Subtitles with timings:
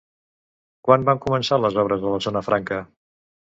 [0.87, 2.85] Quan van començar les obres a la Zona Franca?